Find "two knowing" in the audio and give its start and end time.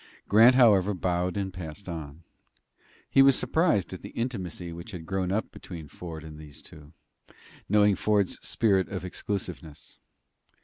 6.63-7.95